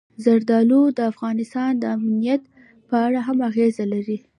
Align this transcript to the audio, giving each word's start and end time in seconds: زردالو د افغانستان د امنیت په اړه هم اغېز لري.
زردالو 0.23 0.81
د 0.97 0.99
افغانستان 1.11 1.71
د 1.77 1.83
امنیت 1.97 2.41
په 2.89 2.95
اړه 3.05 3.19
هم 3.27 3.37
اغېز 3.49 3.75
لري. 3.93 4.17